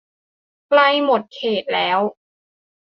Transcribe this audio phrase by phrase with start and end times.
[0.67, 1.99] ใกล้หมดเขตแล้ว!